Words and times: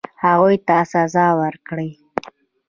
هغوی 0.23 0.57
ته 0.67 0.77
سزا 0.91 1.27
ورکړي. 1.41 1.89